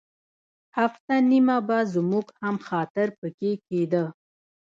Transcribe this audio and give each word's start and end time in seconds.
هفته 0.77 1.13
نیمه 1.31 1.57
به 1.67 1.77
زموږ 1.93 2.25
هم 2.41 2.55
خاطر 2.67 3.07
په 3.19 3.27
کې 3.37 3.51
کېده. 3.65 4.05